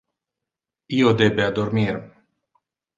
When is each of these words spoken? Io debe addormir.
Io 1.01 1.13
debe 1.21 1.47
addormir. 1.47 1.95